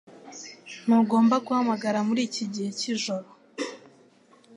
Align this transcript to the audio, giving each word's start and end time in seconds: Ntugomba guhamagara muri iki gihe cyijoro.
Ntugomba 0.85 1.35
guhamagara 1.45 1.99
muri 2.07 2.21
iki 2.27 2.43
gihe 2.53 2.69
cyijoro. 2.79 3.27